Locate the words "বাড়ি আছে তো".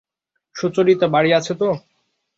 1.13-1.67